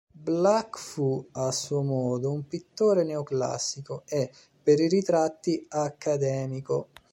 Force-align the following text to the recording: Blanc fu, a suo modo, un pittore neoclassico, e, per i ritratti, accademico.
Blanc 0.27 0.79
fu, 0.79 1.23
a 1.33 1.51
suo 1.51 1.83
modo, 1.83 2.31
un 2.31 2.47
pittore 2.47 3.03
neoclassico, 3.03 4.01
e, 4.07 4.31
per 4.63 4.79
i 4.79 4.87
ritratti, 4.87 5.63
accademico. 5.69 6.87